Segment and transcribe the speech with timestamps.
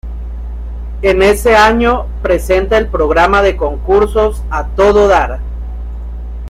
[1.03, 5.41] En ese año presenta el programa de concursos, A todo dar.